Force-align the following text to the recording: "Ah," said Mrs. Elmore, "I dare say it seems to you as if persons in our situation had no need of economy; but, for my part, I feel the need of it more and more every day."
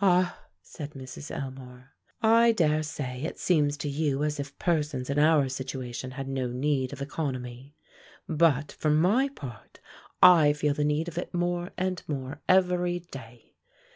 "Ah," 0.00 0.38
said 0.62 0.92
Mrs. 0.92 1.32
Elmore, 1.32 1.94
"I 2.22 2.52
dare 2.52 2.84
say 2.84 3.22
it 3.24 3.40
seems 3.40 3.76
to 3.78 3.88
you 3.88 4.22
as 4.22 4.38
if 4.38 4.56
persons 4.60 5.10
in 5.10 5.18
our 5.18 5.48
situation 5.48 6.12
had 6.12 6.28
no 6.28 6.46
need 6.46 6.92
of 6.92 7.02
economy; 7.02 7.74
but, 8.28 8.70
for 8.70 8.90
my 8.92 9.28
part, 9.30 9.80
I 10.22 10.52
feel 10.52 10.74
the 10.74 10.84
need 10.84 11.08
of 11.08 11.18
it 11.18 11.34
more 11.34 11.72
and 11.76 12.00
more 12.06 12.40
every 12.48 13.00
day." 13.00 13.56